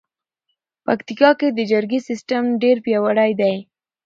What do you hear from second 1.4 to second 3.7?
د جرګې سیستم ډېر پیاوړی دی.